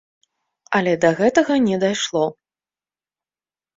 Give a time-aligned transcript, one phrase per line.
[0.77, 2.25] Але да гэтага не дайшло.